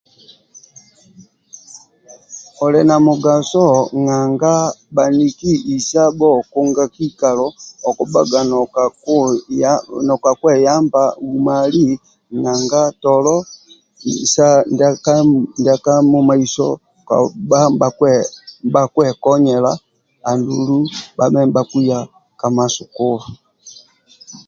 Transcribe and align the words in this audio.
Oli 2.63 2.81
na 2.89 2.95
mugaso 3.07 3.65
nanga 4.05 4.53
bhaniki 4.95 5.51
isabho 5.77 6.29
kunga 6.51 6.83
kikalo 6.95 7.45
okubhaga 7.89 8.39
nokakuyamba 10.07 11.03
anga 12.51 12.81
tolo 13.03 13.35
ndia 14.73 15.73
kamumaiso 15.85 16.67
bha 17.49 17.61
nibhakukonyelq 18.63 19.79
andulu 20.29 20.77
bhaye 21.17 21.43
ka 22.39 22.47
masukulu 22.55 23.27